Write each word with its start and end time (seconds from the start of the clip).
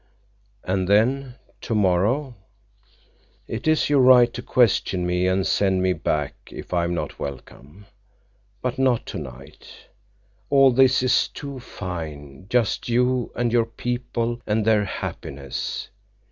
"And 0.63 0.87
then—tomorrow—" 0.89 2.33
"It 3.47 3.67
is 3.67 3.87
your 3.87 3.99
right 4.01 4.33
to 4.33 4.41
question 4.41 5.05
me 5.05 5.27
and 5.27 5.45
send 5.45 5.83
me 5.83 5.93
back 5.93 6.33
if 6.49 6.73
I 6.73 6.85
am 6.85 6.95
not 6.95 7.19
welcome. 7.19 7.85
But 8.63 8.79
not 8.79 9.05
tonight. 9.05 9.67
All 10.49 10.71
this 10.71 11.03
is 11.03 11.27
too 11.27 11.59
fine—just 11.59 12.89
you—and 12.89 13.51
your 13.53 13.65
people—and 13.67 14.65
their 14.65 14.85
happiness." 14.85 15.89